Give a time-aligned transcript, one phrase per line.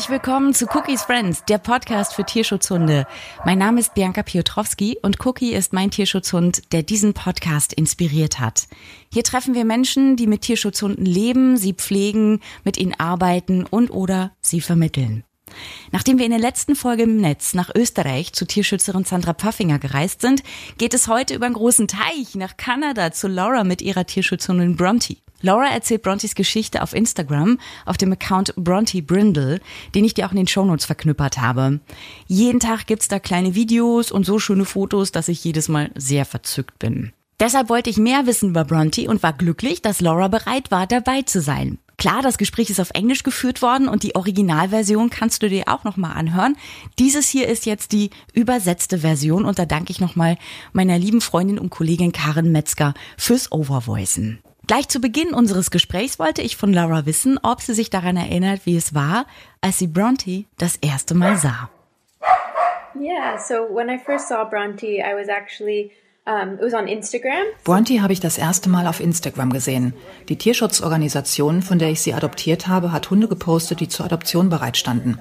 [0.00, 3.06] Herzlich willkommen zu Cookies Friends, der Podcast für Tierschutzhunde.
[3.44, 8.66] Mein Name ist Bianca Piotrowski und Cookie ist mein Tierschutzhund, der diesen Podcast inspiriert hat.
[9.12, 14.32] Hier treffen wir Menschen, die mit Tierschutzhunden leben, sie pflegen, mit ihnen arbeiten und oder
[14.40, 15.22] sie vermitteln.
[15.92, 20.20] Nachdem wir in der letzten Folge im Netz nach Österreich zu Tierschützerin Sandra Pfaffinger gereist
[20.20, 20.42] sind,
[20.78, 25.16] geht es heute über einen großen Teich nach Kanada zu Laura mit ihrer Tierschutzhundin Bronte.
[25.42, 29.60] Laura erzählt Brontes Geschichte auf Instagram auf dem Account Bronte Brindle,
[29.94, 31.80] den ich dir auch in den Shownotes verknüppert habe.
[32.26, 36.24] Jeden Tag gibt's da kleine Videos und so schöne Fotos, dass ich jedes Mal sehr
[36.24, 37.12] verzückt bin.
[37.40, 41.22] Deshalb wollte ich mehr wissen über Bronte und war glücklich, dass Laura bereit war, dabei
[41.22, 41.78] zu sein.
[42.00, 45.84] Klar, das Gespräch ist auf Englisch geführt worden und die Originalversion kannst du dir auch
[45.84, 46.56] nochmal anhören.
[46.98, 50.38] Dieses hier ist jetzt die übersetzte Version und da danke ich nochmal
[50.72, 54.42] meiner lieben Freundin und Kollegin Karin Metzger fürs Overvoicen.
[54.66, 58.64] Gleich zu Beginn unseres Gesprächs wollte ich von Laura wissen, ob sie sich daran erinnert,
[58.64, 59.26] wie es war,
[59.60, 61.68] als sie Bronte das erste Mal sah.
[62.98, 65.90] Yeah, so when I first saw Bronte, I was actually
[67.64, 69.94] Bronte habe ich das erste Mal auf Instagram gesehen.
[70.28, 75.20] Die Tierschutzorganisation, von der ich sie adoptiert habe, hat Hunde gepostet, die zur Adoption bereitstanden.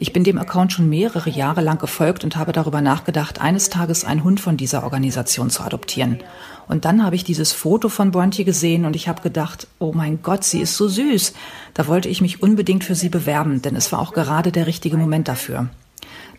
[0.00, 4.04] Ich bin dem Account schon mehrere Jahre lang gefolgt und habe darüber nachgedacht, eines Tages
[4.04, 6.18] einen Hund von dieser Organisation zu adoptieren.
[6.66, 10.22] Und dann habe ich dieses Foto von Bronte gesehen und ich habe gedacht, oh mein
[10.22, 11.34] Gott, sie ist so süß.
[11.74, 14.96] Da wollte ich mich unbedingt für sie bewerben, denn es war auch gerade der richtige
[14.96, 15.68] Moment dafür.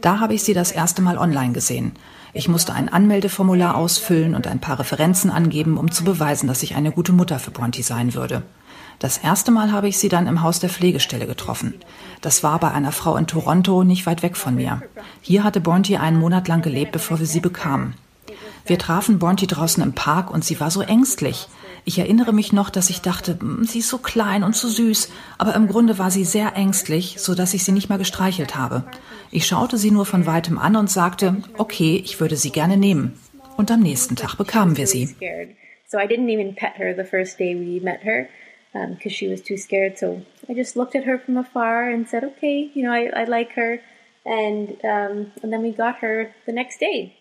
[0.02, 1.94] Da habe ich sie das erste Mal online gesehen.
[2.34, 6.76] Ich musste ein Anmeldeformular ausfüllen und ein paar Referenzen angeben, um zu beweisen, dass ich
[6.76, 8.44] eine gute Mutter für Bronte sein würde.
[9.00, 11.74] Das erste Mal habe ich sie dann im Haus der Pflegestelle getroffen.
[12.22, 14.82] Das war bei einer Frau in Toronto, nicht weit weg von mir.
[15.22, 17.94] Hier hatte Bronte einen Monat lang gelebt, bevor wir sie bekamen.
[18.66, 21.48] Wir trafen Bronte draußen im Park und sie war so ängstlich.
[21.86, 25.10] Ich erinnere mich noch, dass ich dachte, hm, sie ist so klein und so süß,
[25.38, 28.84] aber im Grunde war sie sehr ängstlich, so dass ich sie nicht mal gestreichelt habe.
[29.32, 33.20] Ich schaute sie nur von weitem an und sagte, okay, ich würde sie gerne nehmen.
[33.58, 35.16] Und am nächsten Tag bekamen wir sie.
[35.88, 38.30] So I didn't even pet her the first day we met her
[38.72, 39.98] because um, she was too scared.
[39.98, 43.24] So I just looked at her from afar and said, okay, you know, I, I
[43.26, 43.80] like her.
[44.26, 47.16] And, um, and then we got her the next day.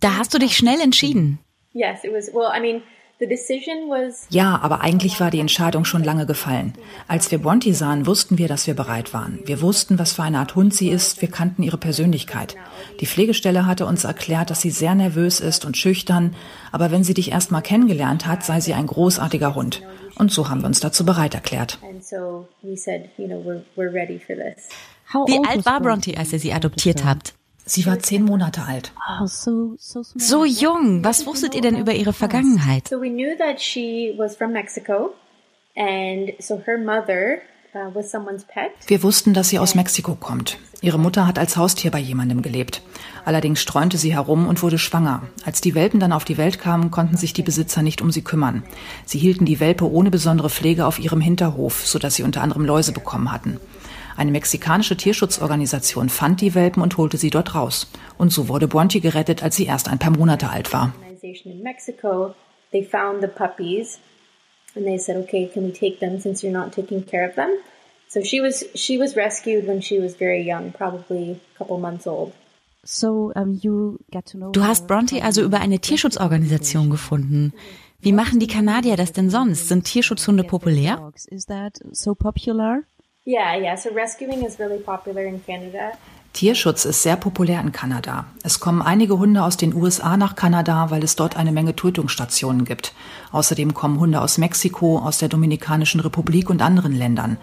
[0.00, 1.38] Da hast du dich schnell entschieden.
[1.72, 2.82] Yes, it was, well, I mean,
[4.30, 6.74] ja, aber eigentlich war die Entscheidung schon lange gefallen.
[7.08, 9.38] Als wir Bronte sahen, wussten wir, dass wir bereit waren.
[9.44, 11.20] Wir wussten, was für eine Art Hund sie ist.
[11.20, 12.56] Wir kannten ihre Persönlichkeit.
[13.00, 16.34] Die Pflegestelle hatte uns erklärt, dass sie sehr nervös ist und schüchtern.
[16.70, 19.82] Aber wenn sie dich erst mal kennengelernt hat, sei sie ein großartiger Hund.
[20.16, 21.78] Und so haben wir uns dazu bereit erklärt.
[25.26, 27.34] Wie alt war Bronte, als ihr sie adoptiert habt?
[27.64, 28.92] Sie war zehn Monate alt.
[29.20, 31.04] Oh, so jung.
[31.04, 32.88] Was wusstet ihr denn über ihre Vergangenheit?
[32.88, 35.14] So we knew that she was from Mexico,
[35.76, 37.38] and so her mother
[37.74, 37.94] uh,
[38.86, 40.58] wir wussten, dass sie aus Mexiko kommt.
[40.82, 42.82] Ihre Mutter hat als Haustier bei jemandem gelebt.
[43.24, 45.22] Allerdings streunte sie herum und wurde schwanger.
[45.44, 48.22] Als die Welpen dann auf die Welt kamen, konnten sich die Besitzer nicht um sie
[48.22, 48.64] kümmern.
[49.06, 52.92] Sie hielten die Welpe ohne besondere Pflege auf ihrem Hinterhof, sodass sie unter anderem Läuse
[52.92, 53.58] bekommen hatten.
[54.16, 57.90] Eine mexikanische Tierschutzorganisation fand die Welpen und holte sie dort raus.
[58.18, 60.94] Und so wurde Bronte gerettet, als sie erst ein paar Monate alt war.
[68.08, 72.06] So she was she was rescued when she was very young, probably a couple months
[72.06, 72.32] old.
[74.52, 77.52] Du hast Bronte also über eine Tierschutzorganisation gefunden.
[78.00, 79.68] Wie machen die Kanadier das denn sonst?
[79.68, 81.12] Sind Tierschutzhunde populär?
[83.24, 83.76] Yeah, yeah.
[83.76, 85.92] So rescuing is really popular in Canada.
[86.32, 88.24] Tierschutz ist sehr populär in Kanada.
[88.42, 92.64] Es kommen einige Hunde aus den USA nach Kanada, weil es dort eine Menge Tötungsstationen
[92.64, 92.94] gibt.
[93.30, 97.36] Außerdem kommen Hunde aus Mexiko, aus der Dominikanischen Republik und anderen Ländern.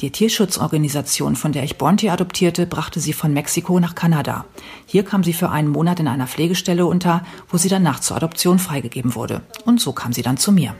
[0.00, 4.46] Die Tierschutzorganisation, von der ich Bronte adoptierte, brachte sie von Mexiko nach Kanada.
[4.86, 8.58] Hier kam sie für einen Monat in einer Pflegestelle unter, wo sie danach zur Adoption
[8.58, 9.42] freigegeben wurde.
[9.66, 10.76] Und so kam sie dann zu mir.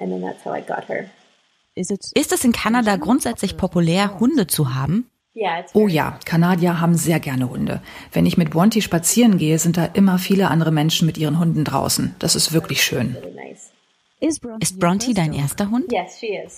[0.00, 1.08] And then that's how I got her.
[1.74, 5.06] Ist es in Kanada grundsätzlich populär, Hunde zu haben?
[5.74, 7.80] Oh ja, Kanadier haben sehr gerne Hunde.
[8.12, 11.64] Wenn ich mit Bronte spazieren gehe, sind da immer viele andere Menschen mit ihren Hunden
[11.64, 12.16] draußen.
[12.18, 13.16] Das ist wirklich schön.
[14.20, 15.92] Ist Bronte dein erster Hund?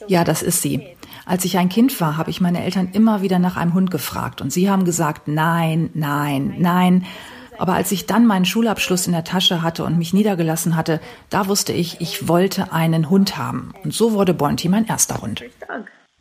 [0.09, 0.97] Ja, das ist sie.
[1.27, 4.41] Als ich ein Kind war, habe ich meine Eltern immer wieder nach einem Hund gefragt
[4.41, 7.07] und sie haben gesagt, nein, nein, nein.
[7.63, 11.01] Aber als ich dann meinen Schulabschluss in der Tasche hatte und mich niedergelassen hatte,
[11.31, 13.73] da wusste ich, ich wollte einen Hund haben.
[13.85, 15.45] Und so wurde Bonti mein erster Hund.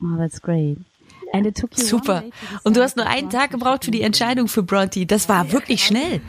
[0.04, 0.78] Oh, that's great.
[1.74, 2.26] Super.
[2.64, 5.08] Und du hast nur einen Tag gebraucht für die Entscheidung für Bronte.
[5.08, 6.22] Das war wirklich schnell.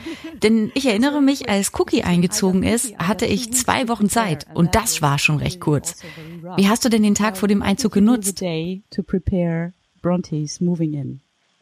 [0.43, 4.47] Denn ich erinnere mich, als Cookie eingezogen ist, hatte ich zwei Wochen Zeit.
[4.55, 6.03] Und das war schon recht kurz.
[6.57, 8.41] Wie hast du denn den Tag vor dem Einzug genutzt?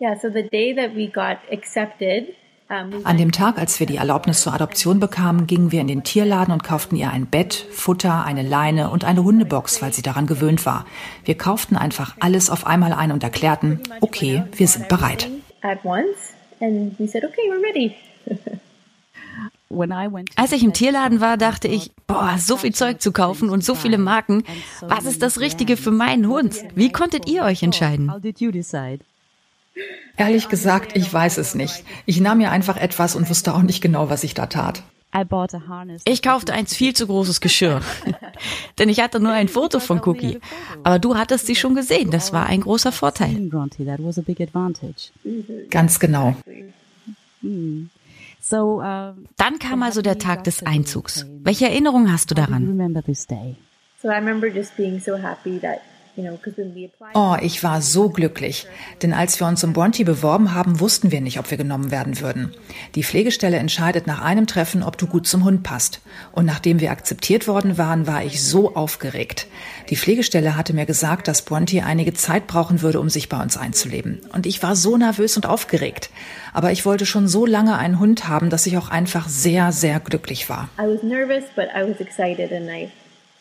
[0.00, 2.29] Yeah, so the day that we got accepted,
[2.71, 6.55] an dem Tag, als wir die Erlaubnis zur Adoption bekamen, gingen wir in den Tierladen
[6.55, 10.65] und kauften ihr ein Bett, Futter, eine Leine und eine Hundebox, weil sie daran gewöhnt
[10.67, 10.87] war.
[11.25, 15.29] Wir kauften einfach alles auf einmal ein und erklärten, okay, wir sind bereit.
[20.37, 23.75] Als ich im Tierladen war, dachte ich, boah, so viel Zeug zu kaufen und so
[23.75, 24.43] viele Marken.
[24.81, 26.57] Was ist das Richtige für meinen Hund?
[26.75, 28.13] Wie konntet ihr euch entscheiden?
[30.17, 31.85] Ehrlich gesagt, ich weiß es nicht.
[32.07, 34.83] Ich nahm mir einfach etwas und wusste auch nicht genau, was ich da tat.
[36.05, 37.81] Ich kaufte eins viel zu großes Geschirr.
[38.79, 40.39] Denn ich hatte nur ein Foto von Cookie.
[40.85, 42.11] Aber du hattest sie schon gesehen.
[42.11, 43.51] Das war ein großer Vorteil.
[45.71, 46.37] Ganz genau.
[47.43, 47.91] Dann
[49.59, 51.27] kam also der Tag des Einzugs.
[51.43, 52.77] Welche Erinnerungen hast du daran?
[54.03, 55.83] So I remember just being so happy that
[57.15, 58.67] Oh, ich war so glücklich.
[59.03, 62.21] Denn als wir uns um Bronte beworben haben, wussten wir nicht, ob wir genommen werden
[62.21, 62.53] würden.
[62.95, 66.01] Die Pflegestelle entscheidet nach einem Treffen, ob du gut zum Hund passt.
[66.33, 69.47] Und nachdem wir akzeptiert worden waren, war ich so aufgeregt.
[69.89, 73.57] Die Pflegestelle hatte mir gesagt, dass Bronte einige Zeit brauchen würde, um sich bei uns
[73.57, 74.21] einzuleben.
[74.33, 76.11] Und ich war so nervös und aufgeregt.
[76.53, 80.01] Aber ich wollte schon so lange einen Hund haben, dass ich auch einfach sehr, sehr
[80.01, 80.69] glücklich war.
[80.79, 82.91] I was nervous, but I was excited and I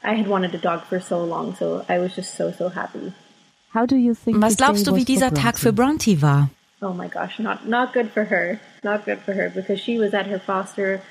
[0.04, 3.14] I had wanted a dog for so long, so I was just so, so happy.
[3.74, 6.50] Was glaubst du, wie dieser Tag für Bronte war?
[6.82, 8.58] Oh my gosh, not not good for her.
[8.84, 11.02] Not good for her because she was at her foster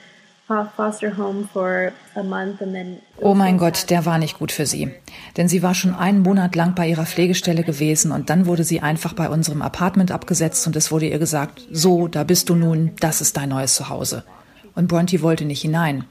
[0.77, 4.65] foster home for a month and then Oh mein Gott, der war nicht gut für
[4.65, 4.91] sie.
[5.37, 8.81] Denn sie war schon einen Monat lang bei ihrer Pflegestelle gewesen und dann wurde sie
[8.81, 12.93] einfach bei unserem Apartment abgesetzt und es wurde ihr gesagt, so, da bist du nun,
[12.99, 14.25] das ist dein neues Zuhause
[14.79, 16.05] und Bronte wollte nicht hinein.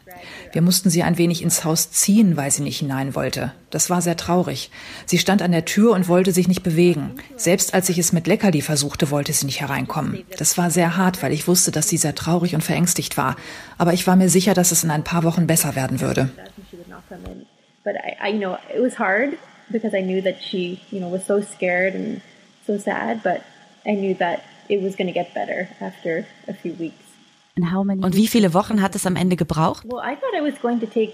[0.51, 3.53] Wir mussten sie ein wenig ins Haus ziehen, weil sie nicht hinein wollte.
[3.69, 4.71] Das war sehr traurig.
[5.05, 7.15] Sie stand an der Tür und wollte sich nicht bewegen.
[7.35, 10.23] Selbst als ich es mit Leckerli versuchte, wollte sie nicht hereinkommen.
[10.37, 13.35] Das war sehr hart, weil ich wusste, dass sie sehr traurig und verängstigt war.
[13.77, 16.29] Aber ich war mir sicher, dass es in ein paar Wochen besser werden würde.
[22.67, 23.23] So sad.
[23.23, 23.43] But
[23.85, 27.06] I knew that it was going to get better after a few weeks.
[27.57, 29.83] Und wie viele Wochen hat es am Ende gebraucht?
[29.85, 31.13] Well, I thought it was going to take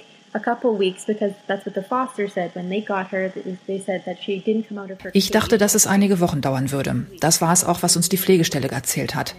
[5.14, 7.06] ich dachte, dass es einige Wochen dauern würde.
[7.20, 9.36] Das war es auch, was uns die Pflegestelle erzählt hat.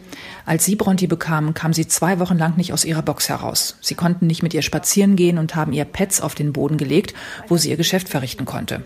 [0.46, 3.76] Als sie Bronte bekamen, kam sie zwei Wochen lang nicht aus ihrer Box heraus.
[3.80, 7.12] Sie konnten nicht mit ihr spazieren gehen und haben ihr Pets auf den Boden gelegt,
[7.48, 8.82] wo sie ihr Geschäft verrichten konnte.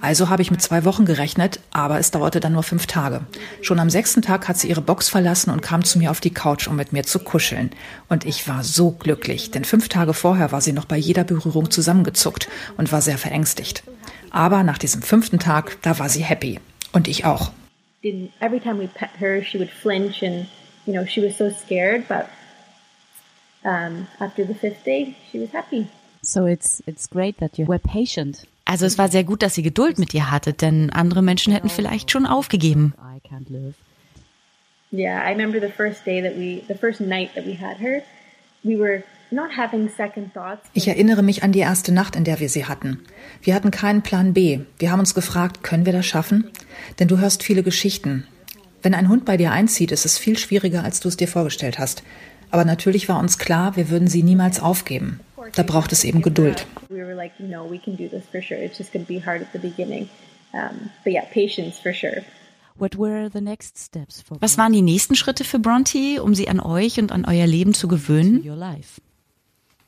[0.00, 3.20] Also habe ich mit zwei Wochen gerechnet, aber es dauerte dann nur fünf Tage.
[3.60, 6.34] Schon am sechsten Tag hat sie ihre Box verlassen und kam zu mir auf die
[6.34, 7.70] Couch, um mit mir zu kuscheln.
[8.08, 11.51] Und ich war so glücklich, denn fünf Tage vorher war sie noch bei jeder Berührung
[11.52, 13.82] Berührung zusammengezuckt und war sehr verängstigt.
[14.30, 16.58] Aber nach diesem fünften Tag, da war sie happy.
[16.92, 17.52] Und ich auch.
[18.40, 20.46] Every time we pet her, she would flinch and,
[20.86, 22.26] you know, she was so scared, but
[23.64, 25.86] um, after the fifth day, she was happy.
[26.22, 28.46] So it's, it's great that you were patient.
[28.64, 31.68] Also es war sehr gut, dass sie Geduld mit ihr hatte, denn andere Menschen hätten
[31.68, 32.94] vielleicht schon aufgegeben.
[34.90, 38.02] Yeah, I remember the first day that we, the first night that we had her,
[38.62, 39.02] we were
[40.74, 43.00] ich erinnere mich an die erste Nacht, in der wir sie hatten.
[43.40, 44.60] Wir hatten keinen Plan B.
[44.78, 46.50] Wir haben uns gefragt, können wir das schaffen?
[46.98, 48.26] Denn du hörst viele Geschichten.
[48.82, 51.78] Wenn ein Hund bei dir einzieht, ist es viel schwieriger, als du es dir vorgestellt
[51.78, 52.02] hast.
[52.50, 55.20] Aber natürlich war uns klar, wir würden sie niemals aufgeben.
[55.54, 56.66] Da braucht es eben Geduld.
[64.40, 67.74] Was waren die nächsten Schritte für Bronte, um sie an euch und an euer Leben
[67.74, 68.42] zu gewöhnen?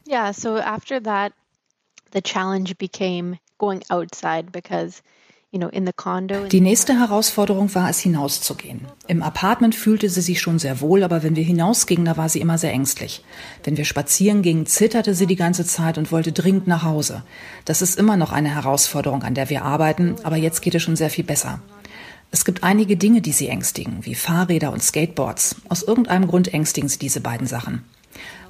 [0.06, 1.32] Yeah, so after that,
[2.12, 5.02] the challenge became going outside because
[6.50, 8.80] die nächste Herausforderung war es, hinauszugehen.
[9.06, 12.40] Im Apartment fühlte sie sich schon sehr wohl, aber wenn wir hinausgingen, da war sie
[12.40, 13.22] immer sehr ängstlich.
[13.62, 17.22] Wenn wir spazieren gingen, zitterte sie die ganze Zeit und wollte dringend nach Hause.
[17.66, 20.96] Das ist immer noch eine Herausforderung, an der wir arbeiten, aber jetzt geht es schon
[20.96, 21.60] sehr viel besser.
[22.32, 25.54] Es gibt einige Dinge, die sie ängstigen, wie Fahrräder und Skateboards.
[25.68, 27.84] Aus irgendeinem Grund ängstigen sie diese beiden Sachen.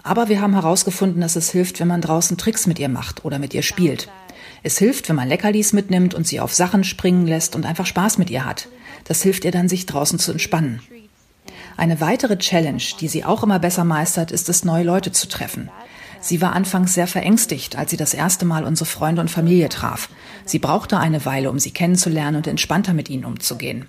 [0.05, 3.39] Aber wir haben herausgefunden, dass es hilft, wenn man draußen Tricks mit ihr macht oder
[3.39, 4.11] mit ihr spielt.
[4.63, 8.19] Es hilft, wenn man Leckerlis mitnimmt und sie auf Sachen springen lässt und einfach Spaß
[8.19, 8.69] mit ihr hat.
[9.05, 10.81] Das hilft ihr dann, sich draußen zu entspannen.
[11.77, 15.71] Eine weitere Challenge, die sie auch immer besser meistert, ist es, neue Leute zu treffen.
[16.21, 20.09] Sie war anfangs sehr verängstigt, als sie das erste Mal unsere Freunde und Familie traf.
[20.45, 23.87] Sie brauchte eine Weile, um sie kennenzulernen und entspannter mit ihnen umzugehen.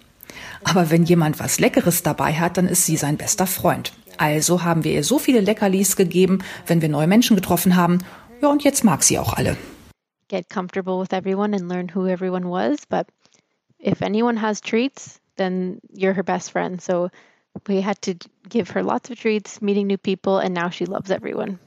[0.63, 3.93] Aber wenn jemand was Leckeres dabei hat, dann ist sie sein bester Freund.
[4.17, 7.99] Also haben wir ihr so viele Leckerlis gegeben, wenn wir neue Menschen getroffen haben.
[8.41, 9.57] Ja, und jetzt mag sie auch alle.
[10.27, 12.85] Get comfortable with everyone and learn who everyone was.
[12.89, 13.07] But
[13.79, 16.81] if anyone has treats, then you're her best friend.
[16.81, 17.09] So
[17.67, 18.13] we had to
[18.49, 21.59] give her lots of treats, meeting new people, and now she loves everyone.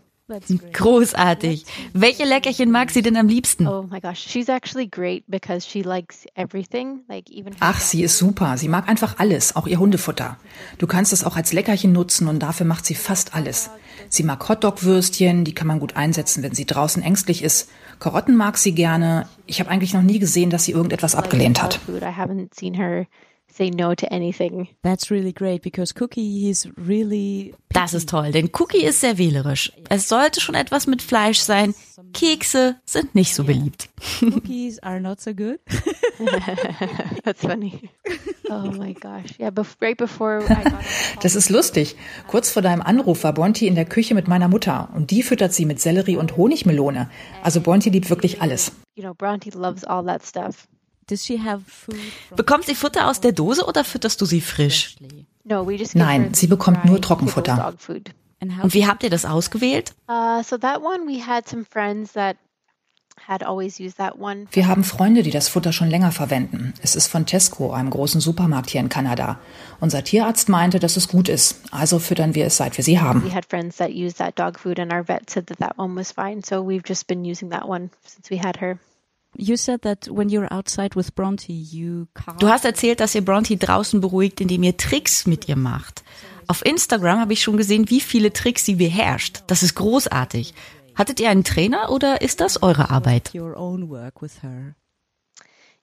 [0.72, 1.64] Großartig.
[1.94, 3.66] Welche Leckerchen mag sie denn am liebsten?
[3.66, 8.18] Oh my gosh, she's actually great because she likes everything, like even Ach, sie ist
[8.18, 8.58] super.
[8.58, 10.36] Sie mag einfach alles, auch ihr Hundefutter.
[10.76, 13.70] Du kannst es auch als Leckerchen nutzen und dafür macht sie fast alles.
[14.10, 17.70] Sie mag Hotdog-Würstchen, die kann man gut einsetzen, wenn sie draußen ängstlich ist.
[17.98, 19.28] Karotten mag sie gerne.
[19.46, 21.80] Ich habe eigentlich noch nie gesehen, dass sie irgendetwas abgelehnt hat.
[23.58, 24.68] Say no to anything.
[24.84, 29.72] That's really great because Cookie he's really Das ist toll, denn Cookie ist sehr wählerisch.
[29.88, 31.74] Es sollte schon etwas mit Fleisch sein.
[32.14, 33.88] Kekse sind nicht so beliebt.
[34.20, 35.58] cookies are not so good.
[37.24, 37.90] That's funny.
[38.48, 39.36] Oh my gosh.
[39.40, 39.50] Yeah,
[39.80, 40.40] right before
[41.22, 41.96] Das ist lustig.
[42.28, 45.52] Kurz vor deinem Anruf war Bonti in der Küche mit meiner Mutter und die füttert
[45.52, 47.10] sie mit Sellerie und Honigmelone.
[47.42, 48.70] Also Bonti liebt wirklich alles.
[48.94, 50.68] you know, Bronte loves all that stuff.
[51.08, 51.96] Does she have food
[52.36, 54.96] Bekommt sie Futter aus der Dose oder fütterst du sie frisch?
[55.44, 57.74] No, we just give Nein, sie bekommt nur Trockenfutter.
[58.62, 59.94] Und wie habt ihr das ausgewählt?
[60.08, 62.36] Uh, so that one, we had some friends that
[63.26, 64.46] had always used that one.
[64.52, 66.74] Wir haben Freunde, die das Futter schon länger verwenden.
[66.82, 69.38] Es ist von Tesco, einem großen Supermarkt hier in Kanada.
[69.80, 71.62] Unser Tierarzt meinte, dass es gut ist.
[71.70, 73.22] Also füttern wir es, seit wir sie haben.
[79.38, 82.06] You said that when you're outside with Bronte you
[82.38, 86.02] Du hast erzählt, dass ihr Bronte draußen beruhigt, indem ihr Tricks mit ihr macht.
[86.48, 89.42] Auf Instagram habe ich schon gesehen, wie viele Tricks sie beherrscht.
[89.46, 90.54] Das ist großartig.
[90.94, 93.32] Hattet ihr einen Trainer oder ist das eure Arbeit?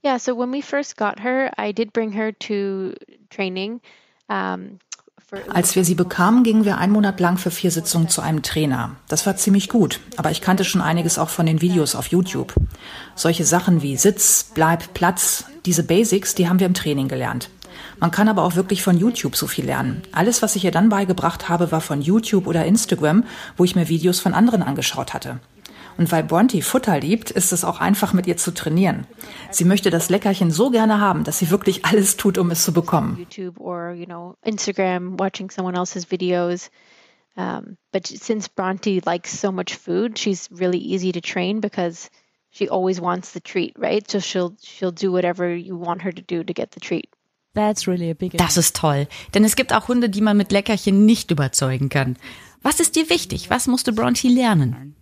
[0.03, 0.19] Yeah.
[0.19, 2.93] So when we first got her, I did bring her to
[3.29, 3.81] training.
[4.27, 4.79] Um,
[5.49, 8.91] Als wir sie bekamen, gingen wir einen Monat lang für vier Sitzungen zu einem Trainer.
[9.07, 12.53] Das war ziemlich gut, aber ich kannte schon einiges auch von den Videos auf YouTube.
[13.15, 17.49] Solche Sachen wie Sitz, Bleib, Platz, diese Basics, die haben wir im Training gelernt.
[17.99, 20.01] Man kann aber auch wirklich von YouTube so viel lernen.
[20.11, 23.23] Alles, was ich ihr dann beigebracht habe, war von YouTube oder Instagram,
[23.57, 25.39] wo ich mir Videos von anderen angeschaut hatte.
[25.97, 29.07] Und weil Bronte Futter liebt, ist es auch einfach mit ihr zu trainieren.
[29.49, 32.73] Sie möchte das Leckerchen so gerne haben, dass sie wirklich alles tut, um es zu
[32.73, 33.17] bekommen.
[33.17, 36.69] YouTube or you know Instagram, watching someone else's videos.
[37.37, 42.09] Um, but since Bronte likes so much food, she's really easy to train because
[42.49, 44.09] she always wants the treat, right?
[44.09, 47.09] So she'll she'll do whatever you want her to do to get the treat.
[47.53, 50.51] That's really a big Das ist toll, denn es gibt auch Hunde, die man mit
[50.51, 52.17] Leckerchen nicht überzeugen kann.
[52.61, 53.49] Was ist dir wichtig?
[53.49, 54.95] Was musste Bronte lernen?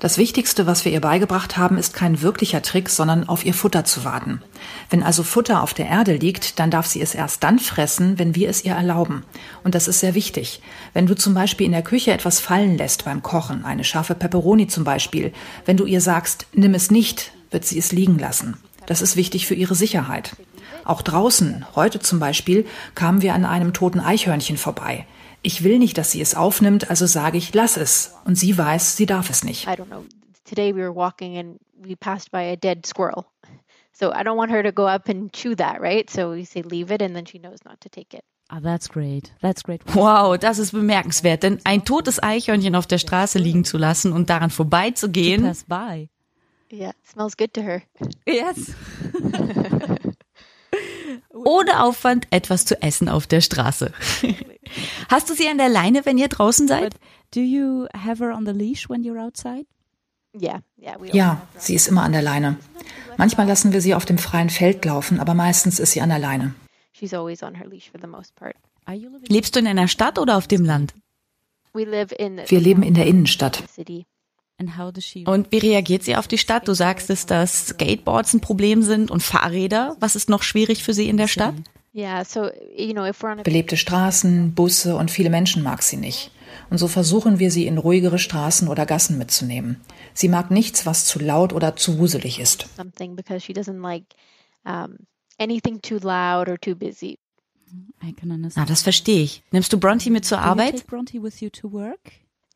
[0.00, 3.86] Das Wichtigste, was wir ihr beigebracht haben, ist kein wirklicher Trick, sondern auf ihr Futter
[3.86, 4.42] zu warten.
[4.90, 8.34] Wenn also Futter auf der Erde liegt, dann darf sie es erst dann fressen, wenn
[8.34, 9.24] wir es ihr erlauben.
[9.64, 10.60] Und das ist sehr wichtig.
[10.92, 14.66] Wenn du zum Beispiel in der Küche etwas fallen lässt beim Kochen, eine scharfe Peperoni
[14.66, 15.32] zum Beispiel,
[15.64, 18.58] wenn du ihr sagst, nimm es nicht, wird sie es liegen lassen.
[18.84, 20.36] Das ist wichtig für ihre Sicherheit.
[20.84, 25.06] Auch draußen, heute zum Beispiel, kamen wir an einem toten Eichhörnchen vorbei.
[25.46, 28.16] Ich will nicht, dass sie es aufnimmt, also sage ich, lass es.
[28.24, 29.68] Und sie weiß, sie darf es nicht.
[29.68, 30.04] I don't know.
[30.42, 33.26] Today we were walking and we passed by a dead squirrel.
[33.92, 36.10] So I don't want her to go up and chew that, right?
[36.10, 38.24] So we say leave it and then she knows not to take it.
[38.50, 39.32] Ah, that's great.
[39.40, 39.82] That's great.
[39.94, 44.28] Wow, das ist bemerkenswert, denn ein totes Eichhörnchen auf der Straße liegen zu lassen und
[44.28, 46.08] daran vorbeizugehen, Pass by.
[46.72, 47.82] Yeah, it smells good to her.
[48.26, 48.74] Yes.
[51.44, 53.92] ohne Aufwand etwas zu essen auf der Straße.
[55.08, 56.94] Hast du sie an der Leine, wenn ihr draußen seid?
[57.34, 59.66] Do you have her on the leash when you're outside?
[60.38, 62.56] Ja, sie ist immer an der Leine.
[63.16, 66.18] Manchmal lassen wir sie auf dem freien Feld laufen, aber meistens ist sie an der
[66.18, 66.54] Leine.
[66.92, 68.54] she's always on her leash for the most part.
[68.86, 70.94] Are you living Lebst du in einer Stadt oder auf dem Land?
[71.72, 73.56] We live in Wir leben in der Innenstadt.
[73.56, 74.06] the city.
[74.58, 76.68] and how does she Und wie reagiert sie auf die Stadt?
[76.68, 79.96] Du sagst es, dass Skateboards ein Problem sind und Fahrräder.
[80.00, 81.54] Was ist noch schwierig für sie in der Stadt?
[81.96, 85.82] Yeah, so you know, if we're on a Belebte Straßen, Busse und viele Menschen mag
[85.82, 86.30] sie nicht.
[86.68, 89.80] Und so versuchen wir sie in ruhigere Straßen oder Gassen mitzunehmen.
[90.12, 92.68] Sie mag nichts, was zu laut oder zu wuselig ist.
[98.30, 98.70] understand.
[98.70, 99.42] das verstehe ich.
[99.50, 100.84] Nimmst du Bronte mit zur Arbeit?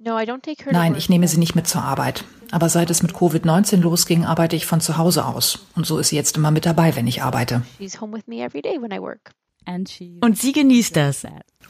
[0.03, 2.25] Nein, ich nehme sie nicht mit zur Arbeit.
[2.51, 5.67] Aber seit es mit Covid-19 losging, arbeite ich von zu Hause aus.
[5.77, 7.63] Und so ist sie jetzt immer mit dabei, wenn ich arbeite.
[7.79, 9.33] She's home with me every day when I work.
[9.67, 11.25] And she Und sie genießt das.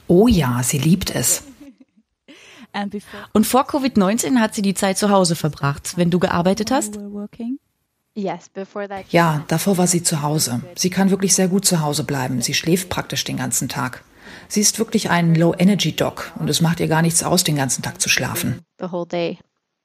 [0.06, 1.42] Oh ja, sie liebt es.
[2.72, 6.70] and before Und vor Covid-19 hat sie die Zeit zu Hause verbracht, wenn du gearbeitet
[6.70, 6.98] hast?
[9.10, 10.60] Ja, davor war sie zu Hause.
[10.76, 12.40] Sie kann wirklich sehr gut zu Hause bleiben.
[12.42, 14.04] Sie schläft praktisch den ganzen Tag.
[14.50, 18.00] Sie ist wirklich ein Low-Energy-Dog und es macht ihr gar nichts aus, den ganzen Tag
[18.00, 18.58] zu schlafen.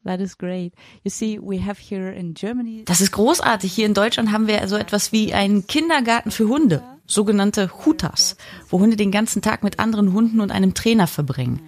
[0.05, 0.73] That is great.
[1.03, 2.83] You see, we have here in Germany.
[2.85, 3.73] Das ist großartig.
[3.73, 8.37] Hier in Deutschland haben wir so etwas wie einen Kindergarten für Hunde, sogenannte Hutas,
[8.69, 11.61] wo Hunde den ganzen Tag mit anderen Hunden und einem Trainer verbringen.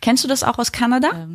[0.00, 1.28] Kennst du das auch aus Kanada?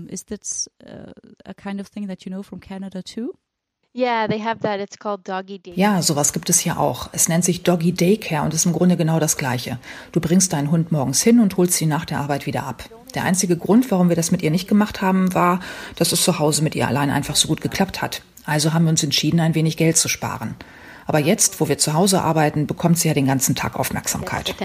[3.95, 4.79] Yeah, they have that.
[4.79, 5.59] It's called doggy.
[5.75, 7.09] Ja, sowas gibt es hier auch.
[7.11, 9.79] Es nennt sich Doggy Daycare und ist im Grunde genau das Gleiche.
[10.11, 12.83] Du bringst deinen Hund morgens hin und holst ihn nach der Arbeit wieder ab.
[13.15, 15.59] Der einzige Grund, warum wir das mit ihr nicht gemacht haben, war,
[15.95, 18.21] dass es zu Hause mit ihr allein einfach so gut geklappt hat.
[18.45, 20.55] Also haben wir uns entschieden, ein wenig Geld zu sparen.
[21.07, 24.55] Aber jetzt, wo wir zu Hause arbeiten, bekommt sie ja den ganzen Tag Aufmerksamkeit.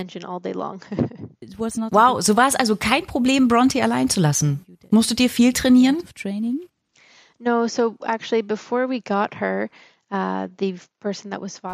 [1.91, 4.61] wow, so war es also kein Problem, Bronte allein zu lassen.
[4.91, 5.97] Musstet ihr viel trainieren?
[7.39, 9.69] No, so actually before we got her,
[10.11, 10.47] uh,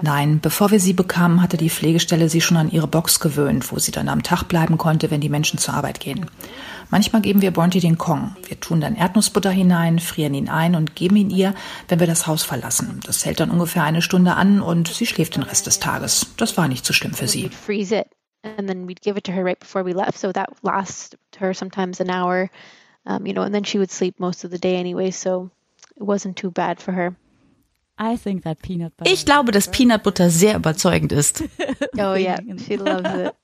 [0.02, 3.78] Nein, bevor wir sie bekamen, hatte die Pflegestelle sie schon an ihre Box gewöhnt, wo
[3.78, 6.26] sie dann am Tag bleiben konnte, wenn die Menschen zur Arbeit gehen.
[6.90, 8.34] Manchmal geben wir Bronte den Kong.
[8.46, 11.54] Wir tun dann Erdnussbutter hinein, frieren ihn ein und geben ihn ihr,
[11.88, 13.00] wenn wir das Haus verlassen.
[13.04, 16.34] Das hält dann ungefähr eine Stunde an und sie schläft den Rest des Tages.
[16.36, 17.50] Das war nicht so schlimm für sie.
[17.50, 18.06] Freeze it
[18.42, 21.52] and then we'd give it to her right before we left, so that lasts her
[21.54, 22.50] sometimes an hour,
[23.06, 25.50] um, you know, and then she would sleep most of the day anyway, so
[25.96, 27.16] it wasn't too bad for her.
[29.04, 31.42] Ich glaube, dass Peanut Butter sehr überzeugend ist.
[31.98, 33.34] oh yeah, she loves it.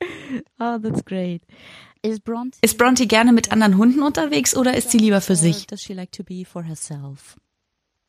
[0.58, 1.42] Oh, that's great.
[2.02, 5.66] Ist Bronte, ist Bronte gerne mit anderen Hunden unterwegs oder ist sie lieber für sich?
[5.66, 7.36] Does she like to be for herself?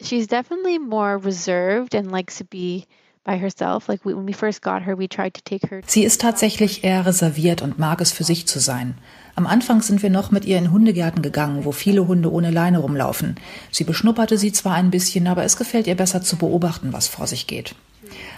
[0.02, 2.86] She's definitely more reserved and likes to be
[3.26, 3.90] by herself.
[3.90, 5.82] Like when we first got her, we tried to take her.
[5.86, 8.98] Sie ist tatsächlich eher reserviert und mag es für sich zu sein.
[9.36, 12.80] Am Anfang sind wir noch mit ihr in Hundegärten gegangen, wo viele Hunde ohne Leine
[12.80, 13.36] rumlaufen.
[13.72, 17.28] Sie beschnupperte sie zwar ein bisschen, aber es gefällt ihr besser zu beobachten, was vor
[17.28, 17.76] sich geht.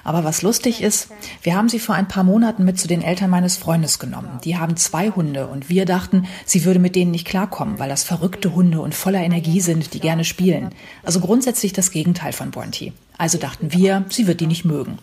[0.03, 1.09] Aber was lustig ist,
[1.41, 4.39] wir haben sie vor ein paar Monaten mit zu den Eltern meines Freundes genommen.
[4.43, 8.03] Die haben zwei Hunde und wir dachten, sie würde mit denen nicht klarkommen, weil das
[8.03, 10.69] verrückte Hunde und voller Energie sind, die gerne spielen.
[11.03, 12.93] Also grundsätzlich das Gegenteil von Bonti.
[13.17, 14.99] Also dachten wir, sie wird die nicht mögen.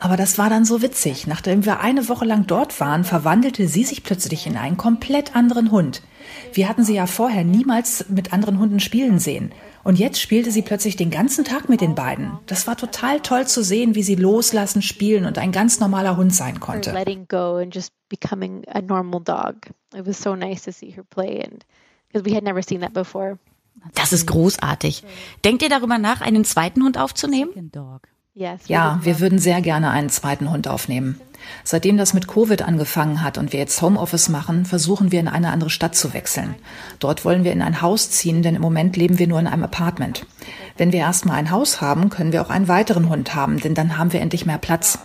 [0.00, 1.26] Aber das war dann so witzig.
[1.26, 5.70] Nachdem wir eine Woche lang dort waren, verwandelte sie sich plötzlich in einen komplett anderen
[5.70, 6.02] Hund.
[6.52, 9.52] Wir hatten sie ja vorher niemals mit anderen Hunden spielen sehen.
[9.82, 12.32] Und jetzt spielte sie plötzlich den ganzen Tag mit den beiden.
[12.46, 16.34] Das war total toll zu sehen, wie sie loslassen, spielen und ein ganz normaler Hund
[16.34, 16.92] sein konnte.
[16.92, 19.56] Letting go and just becoming a normal dog.
[19.94, 21.64] It was so nice to see her play and
[22.08, 23.38] because we had never seen that before.
[23.94, 25.04] Das ist großartig.
[25.44, 27.50] Denkt ihr darüber nach, einen zweiten Hund aufzunehmen?
[28.66, 31.20] Ja, wir würden sehr gerne einen zweiten Hund aufnehmen.
[31.62, 35.50] Seitdem das mit Covid angefangen hat und wir jetzt Homeoffice machen, versuchen wir in eine
[35.52, 36.56] andere Stadt zu wechseln.
[36.98, 39.62] Dort wollen wir in ein Haus ziehen, denn im Moment leben wir nur in einem
[39.62, 40.26] Apartment.
[40.76, 43.98] Wenn wir erstmal ein Haus haben, können wir auch einen weiteren Hund haben, denn dann
[43.98, 44.98] haben wir endlich mehr Platz.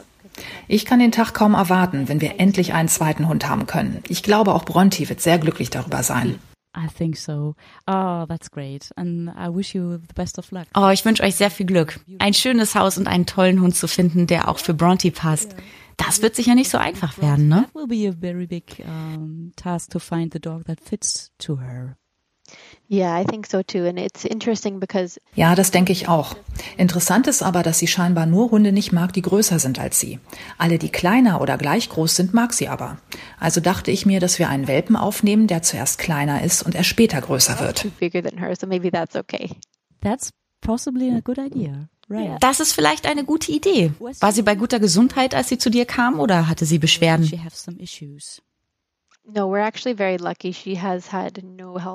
[0.68, 4.02] Ich kann den Tag kaum erwarten, wenn wir endlich einen zweiten Hund haben können.
[4.08, 6.40] Ich glaube, auch Bronti wird sehr glücklich darüber sein.
[6.76, 7.56] I think so.
[7.88, 8.92] Oh, that's great.
[8.96, 10.68] And I wish you the best of luck.
[10.76, 12.00] Oh, ich wünsche euch sehr viel Glück.
[12.20, 15.56] Ein schönes Haus und einen tollen Hund zu finden, der auch für Bronte passt.
[15.98, 17.66] Das wird sicher nicht so einfach werden, ne?
[17.66, 21.60] That will be a very big um, task to find the dog that fits to
[21.60, 21.98] her.
[25.36, 26.36] Ja, das denke ich auch.
[26.76, 30.20] Interessant ist aber, dass sie scheinbar nur Hunde nicht mag, die größer sind als sie.
[30.58, 32.98] Alle, die kleiner oder gleich groß sind, mag sie aber.
[33.40, 36.90] Also dachte ich mir, dass wir einen Welpen aufnehmen, der zuerst kleiner ist und erst
[36.90, 37.86] später größer wird.
[38.00, 39.52] bigger than her, so maybe that's okay.
[40.02, 41.90] That's possibly a good idea.
[42.10, 42.38] Right.
[42.40, 43.92] Das ist vielleicht eine gute Idee.
[44.00, 47.26] War sie bei guter Gesundheit, als sie zu dir kam, oder hatte sie Beschwerden?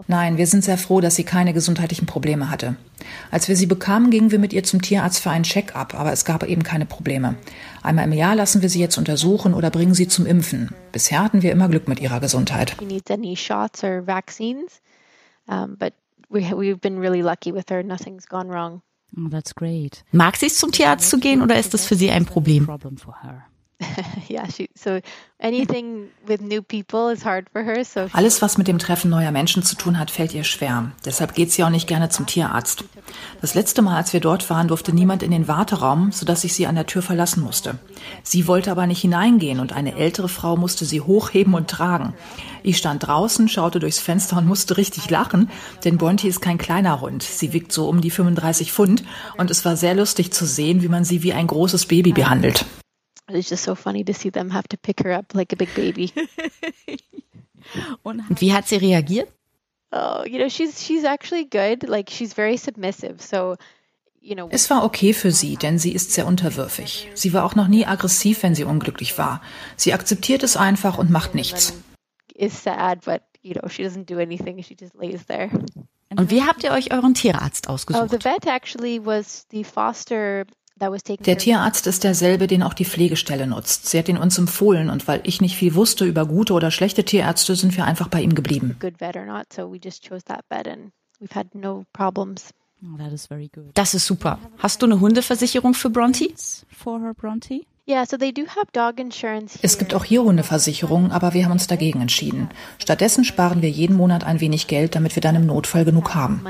[0.09, 2.77] Nein, wir sind sehr froh, dass sie keine gesundheitlichen Probleme hatte.
[3.31, 6.25] Als wir sie bekamen, gingen wir mit ihr zum Tierarzt für einen Check-up, aber es
[6.25, 7.37] gab eben keine Probleme.
[7.83, 10.71] Einmal im Jahr lassen wir sie jetzt untersuchen oder bringen sie zum Impfen.
[10.93, 12.77] Bisher hatten wir immer Glück mit ihrer Gesundheit.
[12.79, 14.81] She needs any shots or vaccines,
[15.47, 15.93] but
[16.31, 17.83] we, we've been really lucky with her.
[17.83, 18.83] Nothing's gone wrong.
[19.17, 20.05] Oh, that's great.
[20.13, 22.69] Mag sie es zum Tierarzt zu gehen oder ist das für sie ein Problem?
[24.29, 25.01] Yeah, she so
[25.39, 27.85] anything with new people is hard for her.
[27.85, 30.93] So Alles, was mit dem Treffen neuer Menschen zu tun hat, fällt ihr schwer.
[31.05, 32.85] Deshalb geht sie auch nicht gerne zum Tierarzt.
[33.41, 36.67] Das letzte Mal, als wir dort waren, durfte niemand in den Warteraum, sodass ich sie
[36.67, 37.79] an der Tür verlassen musste.
[38.23, 42.15] Sie wollte aber nicht hineingehen und eine ältere Frau musste sie hochheben und tragen.
[42.63, 45.51] Ich stand draußen, schaute durchs Fenster und musste richtig lachen,
[45.85, 47.23] denn Bonti ist kein kleiner Hund.
[47.23, 49.05] Sie wiegt so um die 35 Pfund
[49.37, 52.65] und es war sehr lustig zu sehen, wie man sie wie ein großes Baby behandelt.
[53.31, 55.75] It's just so funny to see them have to pick her up like a big
[55.75, 56.13] baby.
[58.03, 59.29] Und wie hat sie reagiert?
[59.95, 61.89] oh, you know, she's she's actually good.
[61.89, 63.23] Like she's very submissive.
[63.23, 63.57] So
[64.51, 67.11] Es war okay für sie, denn sie ist sehr unterwürfig.
[67.13, 69.43] Sie war auch noch nie aggressiv, wenn sie unglücklich war.
[69.77, 71.75] Sie akzeptiert es einfach und macht nichts.
[76.17, 78.05] Und wie habt ihr euch euren Tierarzt ausgesucht?
[80.81, 83.87] Der Tierarzt ist derselbe, den auch die Pflegestelle nutzt.
[83.87, 87.05] Sie hat ihn uns empfohlen und weil ich nicht viel wusste über gute oder schlechte
[87.05, 88.77] Tierärzte, sind wir einfach bei ihm geblieben.
[92.83, 92.99] Oh,
[93.75, 94.39] das ist super.
[94.59, 96.29] Hast du eine Hundeversicherung für Bronte?
[99.63, 102.49] Es gibt auch hier Hundeversicherungen, aber wir haben uns dagegen entschieden.
[102.79, 106.43] Stattdessen sparen wir jeden Monat ein wenig Geld, damit wir dann im Notfall genug haben.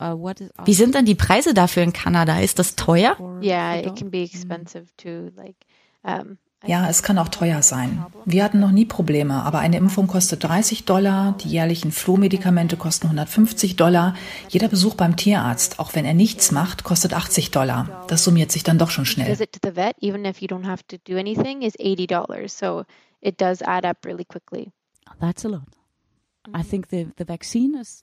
[0.00, 0.32] Uh,
[0.64, 2.38] Wie sind dann die Preise dafür in Kanada?
[2.38, 3.16] Ist das teuer?
[3.42, 5.30] Yeah, it can be expensive too.
[5.34, 5.56] Like,
[6.04, 8.04] um, ja, es kann auch teuer sein.
[8.24, 13.06] Wir hatten noch nie Probleme, aber eine Impfung kostet 30 Dollar, die jährlichen Flohmedikamente kosten
[13.06, 14.14] 150 Dollar.
[14.48, 18.04] Jeder Besuch beim Tierarzt, auch wenn er nichts macht, kostet 80 Dollar.
[18.08, 19.28] Das summiert sich dann doch schon schnell.
[19.28, 22.58] Visit to the vet, even if you don't have to do anything, is 80 dollars.
[22.58, 22.84] So
[23.20, 24.72] it does add up really quickly.
[25.20, 25.77] That's a lot.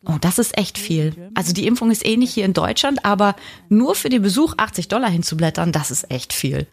[0.06, 1.32] Oh, das ist echt viel.
[1.34, 3.36] Also die Impfung ist ähnlich hier in Deutschland, aber
[3.70, 6.68] nur für den Besuch 80 Dollar hinzublättern, das ist echt viel.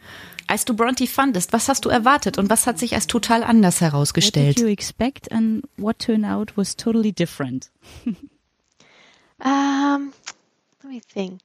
[0.46, 3.80] Als du Bronte fandest, was hast du erwartet und was hat sich als total anders
[3.80, 4.56] herausgestellt?
[4.56, 7.70] What did you expect and what turned out was totally different?
[9.44, 10.12] um,
[10.82, 11.40] let me think.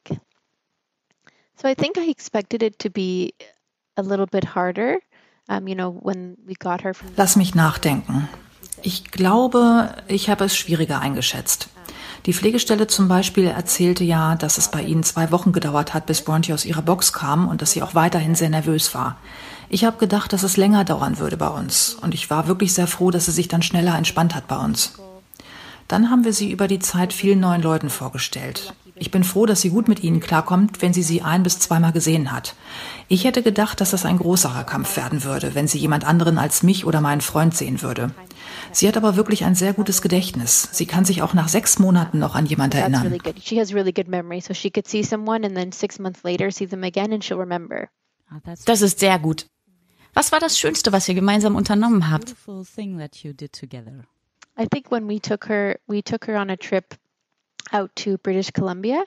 [1.55, 3.33] So I think I expected it to be
[3.95, 4.99] a little bit harder.
[5.49, 8.27] Um, you know, when we got her from Lass mich nachdenken.
[8.83, 11.69] Ich glaube, ich habe es schwieriger eingeschätzt.
[12.25, 16.21] Die Pflegestelle zum Beispiel erzählte ja, dass es bei ihnen zwei Wochen gedauert hat, bis
[16.21, 19.17] Bronte aus ihrer Box kam und dass sie auch weiterhin sehr nervös war.
[19.69, 22.87] Ich habe gedacht, dass es länger dauern würde bei uns und ich war wirklich sehr
[22.87, 24.93] froh, dass sie sich dann schneller entspannt hat bei uns.
[25.87, 28.73] Dann haben wir sie über die Zeit vielen neuen Leuten vorgestellt.
[28.95, 31.91] Ich bin froh, dass sie gut mit ihnen klarkommt, wenn sie sie ein bis zweimal
[31.91, 32.55] gesehen hat.
[33.07, 36.63] Ich hätte gedacht, dass das ein größerer Kampf werden würde, wenn sie jemand anderen als
[36.63, 38.11] mich oder meinen Freund sehen würde.
[38.77, 40.69] Sie hat aber wirklich ein sehr gutes Gedächtnis.
[40.71, 43.17] Sie kann sich auch nach sechs Monaten noch an jemand erinnern.
[48.65, 49.47] Das ist sehr gut.
[50.13, 52.35] Was war das Schönste, was ihr gemeinsam unternommen habt?
[54.59, 56.99] I think when we took her, we took her on a trip
[57.71, 59.03] out to British Columbia.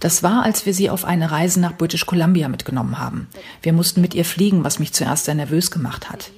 [0.00, 3.28] Das war, als wir sie auf eine Reise nach British Columbia mitgenommen haben.
[3.62, 6.30] Wir mussten mit ihr fliegen, was mich zuerst sehr nervös gemacht hat.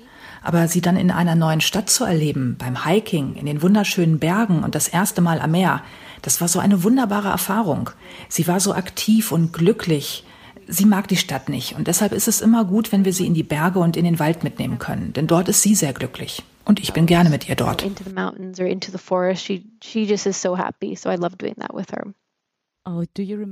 [0.44, 4.62] Aber sie dann in einer neuen Stadt zu erleben, beim Hiking, in den wunderschönen Bergen
[4.62, 5.82] und das erste Mal am Meer,
[6.20, 7.90] das war so eine wunderbare Erfahrung.
[8.28, 10.24] Sie war so aktiv und glücklich.
[10.68, 13.34] Sie mag die Stadt nicht und deshalb ist es immer gut, wenn wir sie in
[13.34, 16.42] die Berge und in den Wald mitnehmen können, denn dort ist sie sehr glücklich.
[16.64, 17.82] Und ich bin gerne mit ihr dort.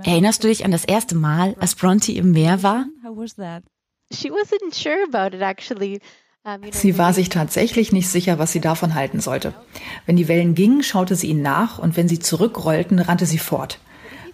[0.05, 2.87] Erinnerst du dich an das erste Mal, als Bronte im Meer war?
[6.44, 6.72] Actually.
[6.72, 9.55] Sie war sich tatsächlich nicht sicher, was sie davon halten sollte.
[10.07, 13.78] Wenn die Wellen gingen, schaute sie ihnen nach und wenn sie zurückrollten, rannte sie fort.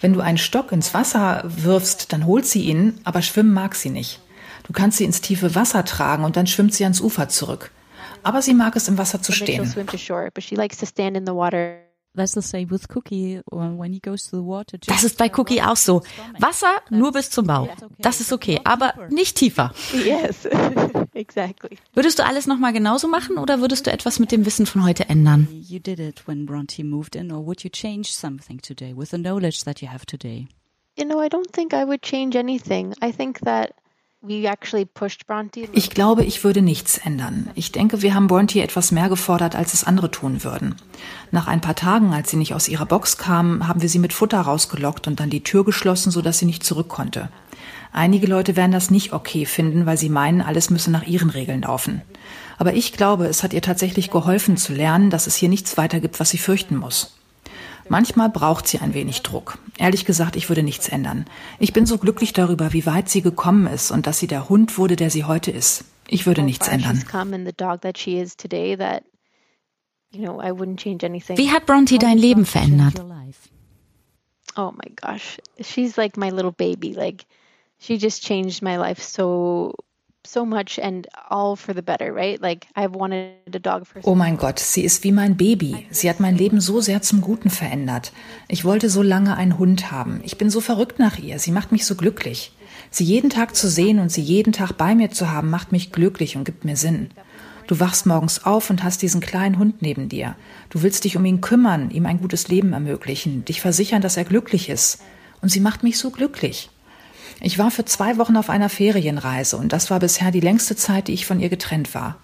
[0.00, 3.90] Wenn du einen Stock ins Wasser wirfst, dann holt sie ihn, aber schwimmen mag sie
[3.90, 4.20] nicht.
[4.64, 7.72] Du kannst sie ins tiefe Wasser tragen und dann schwimmt sie ans Ufer zurück.
[8.22, 9.64] Aber sie mag es im Wasser zu stehen.
[12.18, 14.76] That's the same with Cookie when he goes to the water.
[14.86, 16.02] Das ist bei Cookie auch so.
[16.40, 17.68] Wasser nur bis zum Bauch.
[17.98, 19.72] Das ist okay, aber nicht tiefer.
[19.92, 20.48] Yes,
[21.14, 21.78] exactly.
[21.94, 25.08] Würdest du alles nochmal genauso machen oder würdest du etwas mit dem Wissen von heute
[25.08, 25.46] ändern?
[25.52, 29.18] You did it when Bronte moved in or would you change something today with the
[29.18, 30.48] knowledge that you have today?
[30.98, 32.94] You know, I don't think I would change anything.
[33.00, 33.74] I think that
[35.72, 37.50] ich glaube, ich würde nichts ändern.
[37.54, 40.74] Ich denke, wir haben Bronte etwas mehr gefordert, als es andere tun würden.
[41.30, 44.12] Nach ein paar Tagen, als sie nicht aus ihrer Box kam, haben wir sie mit
[44.12, 47.28] Futter rausgelockt und dann die Tür geschlossen, sodass sie nicht zurück konnte.
[47.92, 51.62] Einige Leute werden das nicht okay finden, weil sie meinen, alles müsse nach ihren Regeln
[51.62, 52.02] laufen.
[52.58, 56.00] Aber ich glaube, es hat ihr tatsächlich geholfen zu lernen, dass es hier nichts weiter
[56.00, 57.17] gibt, was sie fürchten muss.
[57.88, 59.58] Manchmal braucht sie ein wenig Druck.
[59.78, 61.26] Ehrlich gesagt, ich würde nichts ändern.
[61.58, 64.78] Ich bin so glücklich darüber, wie weit sie gekommen ist und dass sie der Hund
[64.78, 65.84] wurde, der sie heute ist.
[66.06, 67.02] Ich würde nichts ändern.
[71.36, 73.04] Wie hat Bronte dein Leben verändert?
[74.56, 76.92] Oh my gosh, she's like my little baby.
[76.92, 77.24] Like
[77.78, 79.74] she just changed my life so
[80.26, 82.40] so much and all for the better, right?
[82.40, 85.86] Like I've wanted a dog for Oh mein Gott, sie ist wie mein Baby.
[85.90, 88.12] Sie hat mein Leben so sehr zum Guten verändert.
[88.48, 90.20] Ich wollte so lange einen Hund haben.
[90.24, 91.38] Ich bin so verrückt nach ihr.
[91.38, 92.52] Sie macht mich so glücklich.
[92.90, 95.92] Sie jeden Tag zu sehen und sie jeden Tag bei mir zu haben, macht mich
[95.92, 97.10] glücklich und gibt mir Sinn.
[97.66, 100.36] Du wachst morgens auf und hast diesen kleinen Hund neben dir.
[100.70, 104.24] Du willst dich um ihn kümmern, ihm ein gutes Leben ermöglichen, dich versichern, dass er
[104.24, 105.02] glücklich ist.
[105.42, 106.70] Und sie macht mich so glücklich.
[107.40, 111.08] Ich war für zwei Wochen auf einer Ferienreise und das war bisher die längste Zeit,
[111.08, 112.18] die ich von ihr getrennt war.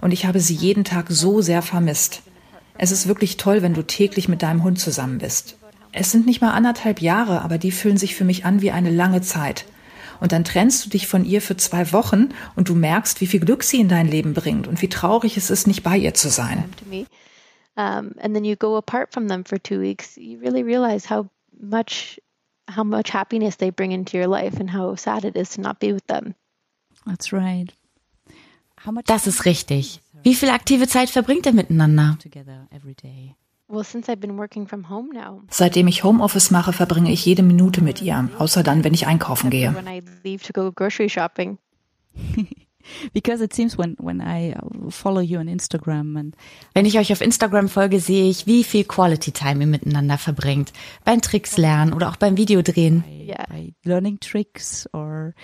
[0.00, 2.22] Und ich habe sie jeden Tag so sehr vermisst.
[2.78, 5.56] Es ist wirklich toll, wenn du täglich mit deinem Hund zusammen bist.
[5.92, 8.90] Es sind nicht mal anderthalb Jahre, aber die fühlen sich für mich an wie eine
[8.90, 9.66] lange Zeit.
[10.20, 13.40] Und dann trennst du dich von ihr für zwei Wochen und du merkst, wie viel
[13.40, 16.28] Glück sie in dein Leben bringt und wie traurig es ist, nicht bei ihr zu
[16.28, 16.64] sein.
[17.76, 20.16] Um, and then you go apart from them for two weeks.
[20.16, 21.26] You really realize how
[21.58, 22.20] much
[22.76, 25.78] how much happiness they bring into your life and how sad it is to not
[25.78, 26.34] be with them.
[27.06, 27.72] That's right.
[29.06, 30.00] Das ist richtig.
[30.22, 32.18] Wie viel aktive Zeit verbringt ihr miteinander?
[35.50, 39.50] Seitdem ich Homeoffice mache, verbringe ich jede Minute mit ihr, außer dann, wenn ich einkaufen
[39.50, 39.74] gehe.
[43.12, 46.36] Because it seems when when I uh, follow you on Instagram and
[46.74, 50.72] wenn ich euch auf Instagram folge, sehe ich, wie viel Quality Time ihr miteinander verbringt,
[51.04, 53.04] beim Tricks lernen oder auch beim Videodrehen.
[53.08, 53.44] Yeah.
[53.48, 55.34] By learning tricks or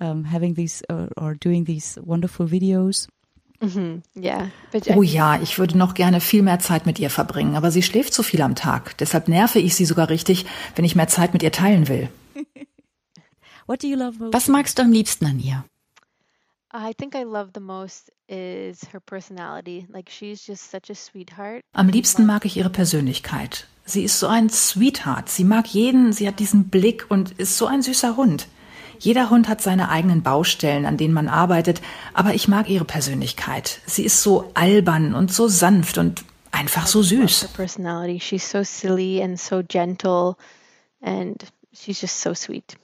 [0.00, 3.08] um, having these or, or doing these wonderful videos.
[3.62, 4.48] Mhm, yeah,
[4.96, 8.12] oh ja, ich würde noch gerne viel mehr Zeit mit ihr verbringen, aber sie schläft
[8.12, 8.98] zu viel am Tag.
[8.98, 12.08] Deshalb nerve ich sie sogar richtig, wenn ich mehr Zeit mit ihr teilen will.
[13.68, 15.64] Was magst du am liebsten an ihr?
[21.72, 23.66] Am liebsten mag ich ihre Persönlichkeit.
[23.84, 25.28] Sie ist so ein Sweetheart.
[25.28, 28.48] Sie mag jeden, sie hat diesen Blick und ist so ein süßer Hund.
[28.98, 31.82] Jeder Hund hat seine eigenen Baustellen, an denen man arbeitet,
[32.14, 33.80] aber ich mag ihre Persönlichkeit.
[33.84, 37.48] Sie ist so albern und so sanft und einfach so süß.
[37.54, 38.18] personality.
[38.18, 40.36] She's so silly and so gentle
[41.02, 42.78] and she's just so sweet.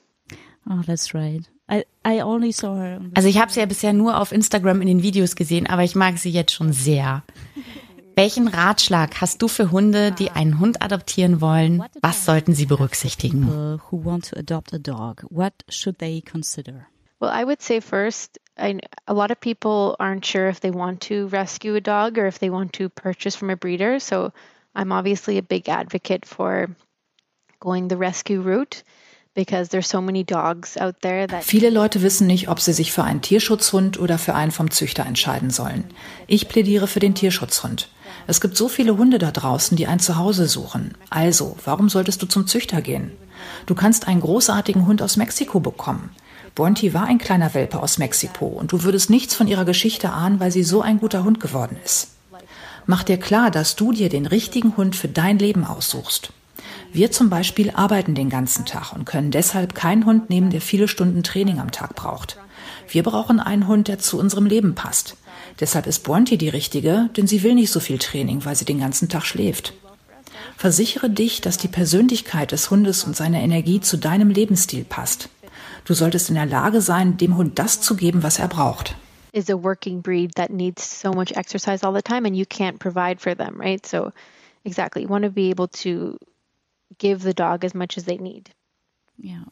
[0.69, 1.49] Oh, that's right.
[1.69, 3.01] I, I only saw her.
[3.13, 5.95] Also ich habe sie ja bisher nur auf Instagram in den Videos gesehen, aber ich
[5.95, 7.23] mag sie jetzt schon sehr.
[8.15, 11.83] Welchen Ratschlag hast du für Hunde, die einen Hund adoptieren wollen?
[12.01, 13.47] Was sollten sie berücksichtigen?
[13.47, 15.25] Who want to adopt a dog?
[15.29, 16.87] What should they consider?
[17.21, 21.01] Well, I would say first, I, a lot of people aren't sure if they want
[21.07, 23.99] to rescue a dog or if they want to purchase from a breeder.
[23.99, 24.33] So
[24.75, 26.67] I'm obviously a big advocate for
[27.61, 28.83] going the rescue route.
[31.41, 35.05] Viele Leute wissen nicht, ob sie sich für einen Tierschutzhund oder für einen vom Züchter
[35.05, 35.85] entscheiden sollen.
[36.27, 37.89] Ich plädiere für den Tierschutzhund.
[38.27, 40.95] Es gibt so viele Hunde da draußen, die ein Zuhause suchen.
[41.09, 43.11] Also, warum solltest du zum Züchter gehen?
[43.65, 46.11] Du kannst einen großartigen Hund aus Mexiko bekommen.
[46.55, 50.39] Bonti war ein kleiner Welpe aus Mexiko und du würdest nichts von ihrer Geschichte ahnen,
[50.39, 52.09] weil sie so ein guter Hund geworden ist.
[52.85, 56.33] Mach dir klar, dass du dir den richtigen Hund für dein Leben aussuchst.
[56.91, 60.87] Wir zum Beispiel arbeiten den ganzen Tag und können deshalb keinen Hund nehmen, der viele
[60.87, 62.37] Stunden Training am Tag braucht.
[62.87, 65.15] Wir brauchen einen Hund, der zu unserem Leben passt.
[65.59, 68.79] Deshalb ist Bounty die richtige, denn sie will nicht so viel Training, weil sie den
[68.79, 69.73] ganzen Tag schläft.
[70.57, 75.29] Versichere dich, dass die Persönlichkeit des Hundes und seine Energie zu deinem Lebensstil passt.
[75.85, 78.95] Du solltest in der Lage sein, dem Hund das zu geben, was er braucht.
[79.31, 82.79] Is a working breed that needs so much exercise all the time and you can't
[82.79, 83.85] provide for them, right?
[83.85, 84.11] So
[84.63, 86.17] exactly, you want to be able to
[86.97, 88.51] give the dog as much as they need.
[89.17, 89.45] Ja.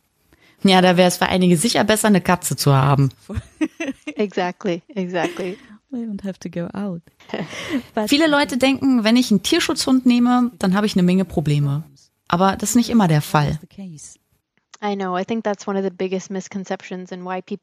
[0.63, 3.11] Ja, da wäre es für einige sicher besser, eine Katze zu haben.
[4.15, 5.57] exactly, exactly.
[5.91, 7.01] don't have to go out.
[8.07, 11.83] Viele Leute denken, wenn ich einen Tierschutzhund nehme, dann habe ich eine Menge Probleme.
[12.27, 13.59] Aber das ist nicht immer der Fall.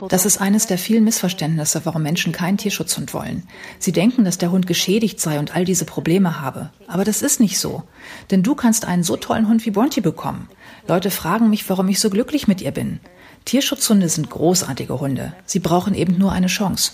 [0.09, 3.47] Das ist eines der vielen Missverständnisse, warum Menschen keinen Tierschutzhund wollen.
[3.79, 6.71] Sie denken, dass der Hund geschädigt sei und all diese Probleme habe.
[6.89, 7.85] Aber das ist nicht so.
[8.31, 10.49] Denn du kannst einen so tollen Hund wie Bonti bekommen.
[10.89, 12.99] Leute fragen mich, warum ich so glücklich mit ihr bin.
[13.45, 15.35] Tierschutzhunde sind großartige Hunde.
[15.45, 16.93] Sie brauchen eben nur eine Chance.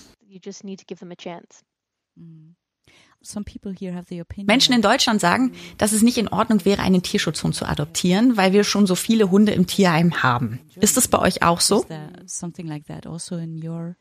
[4.46, 8.52] Menschen in Deutschland sagen, dass es nicht in Ordnung wäre, einen Tierschutzhund zu adoptieren, weil
[8.52, 10.60] wir schon so viele Hunde im Tierheim haben.
[10.76, 11.84] Ist das bei euch auch so?
[12.24, 13.96] Something like that in your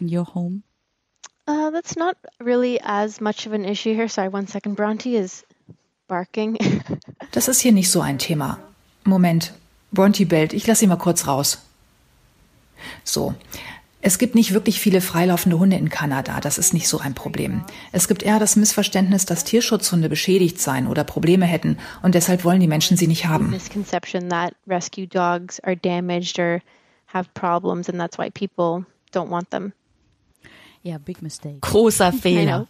[0.00, 0.62] in your home?
[1.46, 4.08] Uh, that's not really as much of an issue here.
[4.08, 4.76] Sorry, one second.
[4.76, 5.44] Bronte is
[6.08, 6.56] barking.
[7.32, 8.58] das ist hier nicht so ein Thema.
[9.04, 9.52] Moment,
[9.90, 10.52] Bronte bellt.
[10.52, 11.58] Ich lasse ihn mal kurz raus.
[13.04, 13.34] So,
[14.04, 17.62] es gibt nicht wirklich viele freilaufende Hunde in Kanada, das ist nicht so ein Problem.
[17.92, 22.60] Es gibt eher das Missverständnis, dass Tierschutzhunde beschädigt seien oder Probleme hätten und deshalb wollen
[22.60, 23.52] die Menschen sie nicht haben.
[31.60, 32.66] Großer Fehler.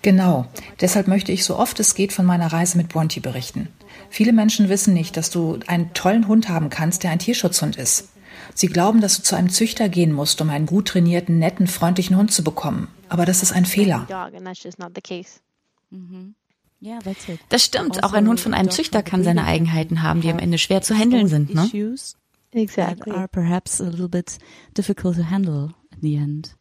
[0.00, 0.46] Genau.
[0.80, 3.68] Deshalb möchte ich so oft es geht von meiner Reise mit Bronte berichten.
[4.10, 8.08] Viele Menschen wissen nicht, dass du einen tollen Hund haben kannst, der ein Tierschutzhund ist.
[8.58, 12.16] Sie glauben, dass du zu einem Züchter gehen musst, um einen gut trainierten, netten, freundlichen
[12.16, 12.88] Hund zu bekommen.
[13.08, 14.04] Aber das ist ein Fehler.
[15.90, 16.34] Mhm.
[17.50, 18.02] Das stimmt.
[18.02, 20.92] Auch ein Hund von einem Züchter kann seine Eigenheiten haben, die am Ende schwer zu
[20.96, 21.70] handeln sind, ne?
[22.50, 23.12] Exactly.
[23.12, 24.38] Are perhaps a little bit
[24.76, 26.56] difficult to handle in the end.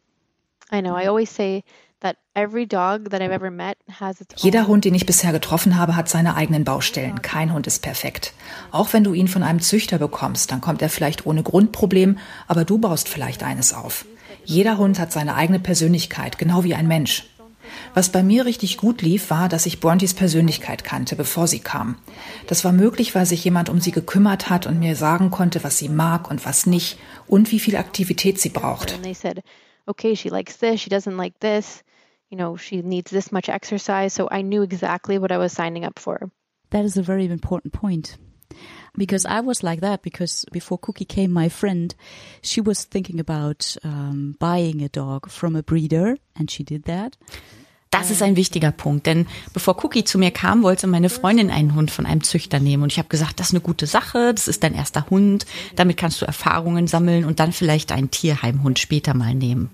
[0.71, 0.95] I know.
[0.95, 1.63] I always say
[4.35, 7.21] jeder Hund, den ich bisher getroffen habe, hat seine eigenen Baustellen.
[7.21, 8.33] Kein Hund ist perfekt.
[8.71, 12.65] Auch wenn du ihn von einem Züchter bekommst, dann kommt er vielleicht ohne Grundproblem, aber
[12.65, 14.05] du baust vielleicht eines auf.
[14.45, 17.25] Jeder Hund hat seine eigene Persönlichkeit, genau wie ein Mensch.
[17.93, 21.97] Was bei mir richtig gut lief, war, dass ich Brontes Persönlichkeit kannte, bevor sie kam.
[22.45, 25.77] Das war möglich, weil sich jemand um sie gekümmert hat und mir sagen konnte, was
[25.77, 28.97] sie mag und was nicht und wie viel Aktivität sie braucht.
[29.87, 31.83] okay, she likes this, she doesn't like this
[32.29, 34.13] you know, she needs this much exercise.
[34.13, 36.29] So I knew exactly what I was signing up for.
[36.71, 38.17] That is a very important point.
[38.97, 41.93] Because I was like that, because before Cookie came, my friend,
[42.41, 47.15] she was thinking about um, buying a dog from a breeder, and she did that.
[47.89, 51.73] Das ist ein wichtiger Punkt, denn bevor Cookie zu mir kam, wollte meine Freundin einen
[51.73, 54.49] Hund von einem Züchter nehmen und ich habe gesagt, das ist eine gute Sache, das
[54.49, 59.13] ist dein erster Hund, damit kannst du Erfahrungen sammeln und dann vielleicht einen Tierheimhund später
[59.13, 59.69] mal nehmen.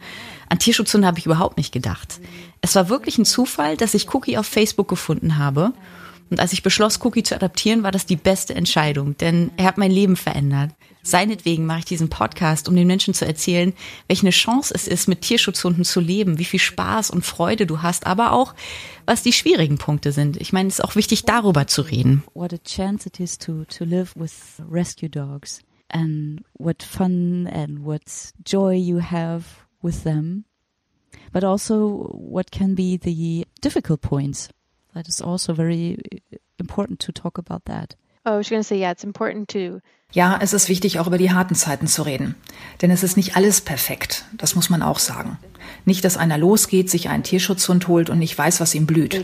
[0.54, 2.20] An Tierschutzhunde habe ich überhaupt nicht gedacht.
[2.62, 5.74] Es war wirklich ein Zufall, dass ich Cookie auf Facebook gefunden habe.
[6.30, 9.80] Und als ich beschloss, Cookie zu adoptieren, war das die beste Entscheidung, denn er hat
[9.80, 10.70] mein Leben verändert.
[11.02, 13.74] Seinetwegen mache ich diesen Podcast, um den Menschen zu erzählen,
[14.08, 18.06] welche Chance es ist, mit Tierschutzhunden zu leben, wie viel Spaß und Freude du hast,
[18.06, 18.54] aber auch,
[19.08, 20.38] was die schwierigen Punkte sind.
[20.38, 22.22] Ich meine, es ist auch wichtig, darüber zu reden.
[22.36, 24.34] What a chance it is to, to live with
[24.70, 28.04] rescue dogs and what fun and what
[28.46, 29.46] joy you have
[29.84, 30.46] with them,
[31.32, 34.50] but also what can be the difficult points.
[34.94, 35.98] That is also very
[36.60, 37.96] important to talk about that.
[38.26, 39.82] Oh, I was going to say, yeah, it's important to
[40.14, 42.36] ja, es ist wichtig, auch über die harten Zeiten zu reden.
[42.82, 44.26] Denn es ist nicht alles perfekt.
[44.38, 45.40] Das muss man auch sagen.
[45.86, 49.20] Nicht, dass einer losgeht, sich einen Tierschutzhund holt und nicht weiß, was ihm blüht.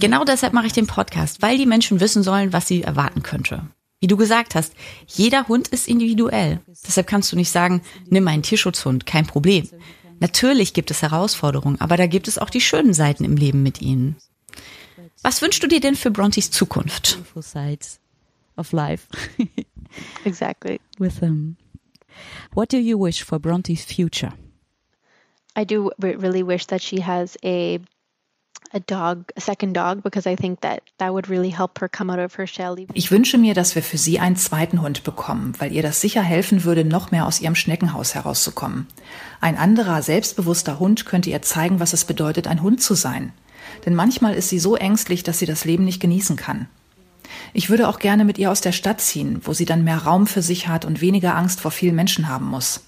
[0.00, 3.66] Genau deshalb mache ich den Podcast, weil die Menschen wissen sollen, was sie erwarten könnte.
[4.02, 4.74] Wie du gesagt hast,
[5.06, 6.58] jeder Hund ist individuell.
[6.84, 9.68] Deshalb kannst du nicht sagen, nimm einen Tierschutzhund, kein Problem.
[10.18, 13.80] Natürlich gibt es Herausforderungen, aber da gibt es auch die schönen Seiten im Leben mit
[13.80, 14.16] ihnen.
[15.22, 17.20] Was wünschst du dir denn für Brontes Zukunft?
[18.56, 19.06] of life.
[20.24, 20.80] exactly.
[20.98, 21.56] With them.
[22.54, 24.32] What do you wish for Bronte's future?
[25.54, 27.78] I do really wish that she has a
[28.72, 32.12] a dog, a second dog, because I think that that would really help her come
[32.12, 32.76] out of her shell.
[32.94, 36.22] Ich wünsche mir, dass wir für sie einen zweiten Hund bekommen, weil ihr das sicher
[36.22, 38.86] helfen würde, noch mehr aus ihrem Schneckenhaus herauszukommen.
[39.40, 43.32] Ein anderer, selbstbewusster Hund könnte ihr zeigen, was es bedeutet, ein Hund zu sein.
[43.84, 46.68] Denn manchmal ist sie so ängstlich, dass sie das Leben nicht genießen kann.
[47.52, 50.26] Ich würde auch gerne mit ihr aus der Stadt ziehen, wo sie dann mehr Raum
[50.26, 52.84] für sich hat und weniger Angst vor vielen Menschen haben muss.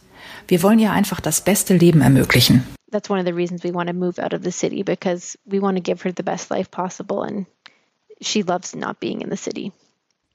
[0.49, 2.65] Wir wollen ihr einfach das beste Leben ermöglichen.
[2.91, 5.61] That's one of the reasons we want to move out of the city because we
[5.61, 7.47] want to give her the best life possible and
[8.21, 9.73] she loves not being in the city.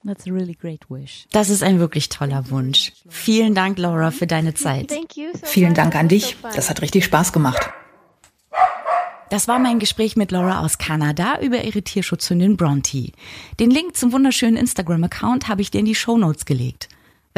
[0.06, 1.26] That's a really great wish.
[1.32, 2.94] Das ist ein wirklich toller Wunsch.
[3.10, 4.88] Vielen Dank, Laura, für deine Zeit.
[4.88, 6.38] Thank you so Vielen Dank an dich.
[6.56, 7.70] Das hat richtig Spaß gemacht.
[9.30, 13.12] Das war mein Gespräch mit Laura aus Kanada über ihre Tierschutzhündin Bronte.
[13.60, 16.90] Den Link zum wunderschönen Instagram-Account habe ich dir in die Show Notes gelegt.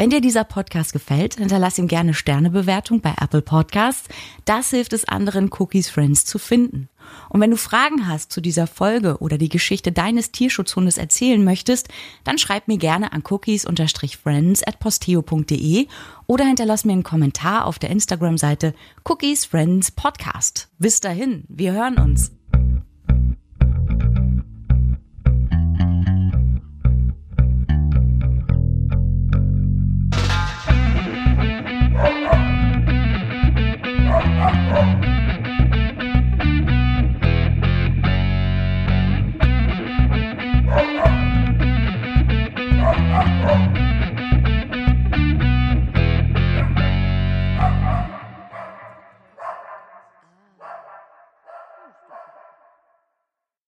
[0.02, 4.08] Wenn dir dieser Podcast gefällt, hinterlass ihm gerne Sternebewertung bei Apple Podcasts.
[4.44, 6.88] Das hilft es anderen Cookies Friends zu finden.
[7.28, 11.86] Und wenn du Fragen hast zu dieser Folge oder die Geschichte deines Tierschutzhundes erzählen möchtest,
[12.24, 15.86] dann schreib mir gerne an cookies-friends at posteo.de
[16.26, 20.68] oder hinterlass mir einen Kommentar auf der Instagram-Seite Cookies Friends Podcast.
[20.80, 22.32] Bis dahin, wir hören uns.